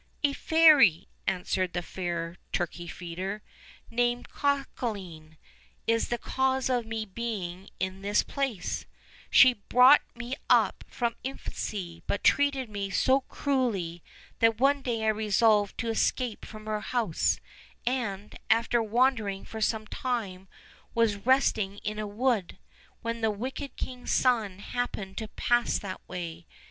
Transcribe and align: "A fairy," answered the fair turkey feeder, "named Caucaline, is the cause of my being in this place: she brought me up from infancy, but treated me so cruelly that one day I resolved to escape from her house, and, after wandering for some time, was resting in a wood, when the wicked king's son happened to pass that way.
"A 0.23 0.33
fairy," 0.33 1.09
answered 1.27 1.73
the 1.73 1.83
fair 1.83 2.37
turkey 2.51 2.87
feeder, 2.87 3.43
"named 3.91 4.29
Caucaline, 4.29 5.37
is 5.85 6.07
the 6.09 6.17
cause 6.17 6.71
of 6.71 6.87
my 6.87 7.05
being 7.05 7.69
in 7.79 8.01
this 8.01 8.23
place: 8.23 8.87
she 9.29 9.53
brought 9.53 10.01
me 10.15 10.33
up 10.49 10.83
from 10.87 11.15
infancy, 11.23 12.01
but 12.07 12.23
treated 12.23 12.67
me 12.67 12.89
so 12.89 13.21
cruelly 13.21 14.01
that 14.39 14.57
one 14.59 14.81
day 14.81 15.03
I 15.03 15.09
resolved 15.09 15.77
to 15.77 15.89
escape 15.89 16.45
from 16.45 16.65
her 16.65 16.81
house, 16.81 17.39
and, 17.85 18.33
after 18.49 18.81
wandering 18.81 19.45
for 19.45 19.61
some 19.61 19.85
time, 19.85 20.47
was 20.95 21.15
resting 21.27 21.77
in 21.83 21.99
a 21.99 22.07
wood, 22.07 22.57
when 23.03 23.21
the 23.21 23.29
wicked 23.29 23.75
king's 23.75 24.11
son 24.11 24.57
happened 24.57 25.15
to 25.19 25.27
pass 25.27 25.77
that 25.77 26.01
way. 26.09 26.47